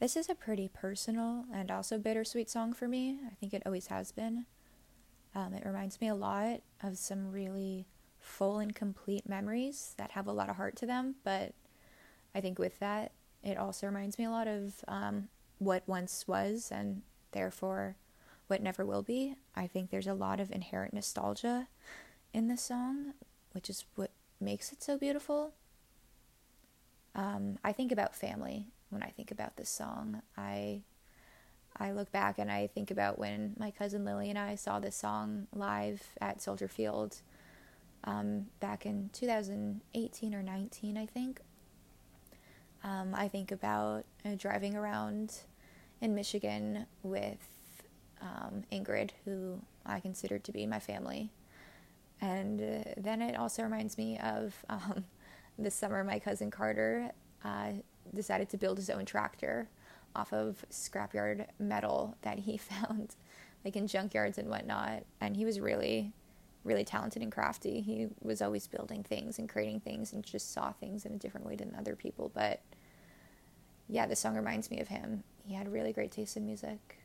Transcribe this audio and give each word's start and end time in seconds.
This 0.00 0.16
is 0.16 0.28
a 0.28 0.34
pretty 0.36 0.68
personal 0.68 1.44
and 1.52 1.72
also 1.72 1.98
bittersweet 1.98 2.48
song 2.48 2.72
for 2.72 2.86
me. 2.86 3.18
I 3.26 3.34
think 3.34 3.52
it 3.52 3.64
always 3.66 3.88
has 3.88 4.12
been. 4.12 4.46
Um, 5.34 5.54
it 5.54 5.66
reminds 5.66 6.00
me 6.00 6.06
a 6.06 6.14
lot 6.14 6.60
of 6.82 6.96
some 6.98 7.32
really 7.32 7.86
full 8.20 8.58
and 8.58 8.74
complete 8.74 9.28
memories 9.28 9.94
that 9.98 10.12
have 10.12 10.28
a 10.28 10.32
lot 10.32 10.48
of 10.48 10.56
heart 10.56 10.76
to 10.76 10.86
them, 10.86 11.16
but 11.24 11.52
I 12.32 12.40
think 12.40 12.60
with 12.60 12.78
that, 12.78 13.10
it 13.42 13.56
also 13.56 13.88
reminds 13.88 14.18
me 14.18 14.24
a 14.24 14.30
lot 14.30 14.46
of 14.46 14.84
um, 14.86 15.28
what 15.58 15.82
once 15.86 16.28
was 16.28 16.70
and 16.70 17.02
therefore 17.32 17.96
what 18.46 18.62
never 18.62 18.86
will 18.86 19.02
be. 19.02 19.34
I 19.56 19.66
think 19.66 19.90
there's 19.90 20.06
a 20.06 20.14
lot 20.14 20.38
of 20.38 20.52
inherent 20.52 20.94
nostalgia 20.94 21.66
in 22.32 22.46
this 22.46 22.62
song, 22.62 23.14
which 23.50 23.68
is 23.68 23.84
what 23.96 24.12
makes 24.40 24.72
it 24.72 24.80
so 24.80 24.96
beautiful. 24.96 25.54
Um, 27.16 27.58
I 27.64 27.72
think 27.72 27.90
about 27.90 28.14
family 28.14 28.68
when 28.90 29.02
I 29.02 29.08
think 29.10 29.30
about 29.30 29.56
this 29.56 29.70
song. 29.70 30.22
I 30.36 30.82
I 31.80 31.92
look 31.92 32.10
back 32.10 32.38
and 32.38 32.50
I 32.50 32.66
think 32.66 32.90
about 32.90 33.18
when 33.18 33.54
my 33.58 33.70
cousin 33.70 34.04
Lily 34.04 34.30
and 34.30 34.38
I 34.38 34.56
saw 34.56 34.80
this 34.80 34.96
song 34.96 35.46
live 35.54 36.02
at 36.20 36.42
Soldier 36.42 36.66
Field 36.66 37.20
um, 38.04 38.46
back 38.58 38.84
in 38.84 39.10
2018 39.12 40.34
or 40.34 40.42
19, 40.42 40.96
I 40.96 41.06
think. 41.06 41.40
Um, 42.82 43.14
I 43.14 43.28
think 43.28 43.52
about 43.52 44.04
uh, 44.24 44.30
driving 44.36 44.76
around 44.76 45.40
in 46.00 46.14
Michigan 46.14 46.86
with 47.02 47.46
um, 48.20 48.64
Ingrid, 48.72 49.10
who 49.24 49.60
I 49.84 50.00
consider 50.00 50.38
to 50.38 50.52
be 50.52 50.66
my 50.66 50.80
family. 50.80 51.30
And 52.20 52.60
uh, 52.60 52.90
then 52.96 53.22
it 53.22 53.36
also 53.36 53.62
reminds 53.62 53.98
me 53.98 54.18
of 54.18 54.54
um, 54.68 55.04
this 55.58 55.74
summer, 55.74 56.02
my 56.02 56.18
cousin 56.18 56.50
Carter 56.50 57.12
uh, 57.44 57.72
decided 58.14 58.48
to 58.50 58.56
build 58.56 58.78
his 58.78 58.90
own 58.90 59.04
tractor 59.04 59.68
off 60.14 60.32
of 60.32 60.64
scrapyard 60.70 61.46
metal 61.58 62.16
that 62.22 62.38
he 62.40 62.56
found 62.56 63.16
like 63.64 63.76
in 63.76 63.86
junkyards 63.86 64.38
and 64.38 64.48
whatnot. 64.48 65.04
And 65.20 65.36
he 65.36 65.44
was 65.44 65.60
really, 65.60 66.12
really 66.64 66.84
talented 66.84 67.22
and 67.22 67.32
crafty. 67.32 67.80
He 67.80 68.08
was 68.22 68.40
always 68.42 68.66
building 68.66 69.02
things 69.02 69.38
and 69.38 69.48
creating 69.48 69.80
things 69.80 70.12
and 70.12 70.24
just 70.24 70.52
saw 70.52 70.72
things 70.72 71.04
in 71.04 71.12
a 71.12 71.18
different 71.18 71.46
way 71.46 71.56
than 71.56 71.74
other 71.78 71.96
people. 71.96 72.30
But 72.34 72.60
yeah, 73.88 74.06
this 74.06 74.20
song 74.20 74.36
reminds 74.36 74.70
me 74.70 74.80
of 74.80 74.88
him. 74.88 75.24
He 75.44 75.54
had 75.54 75.72
really 75.72 75.92
great 75.92 76.12
taste 76.12 76.36
in 76.36 76.44
music. 76.44 76.98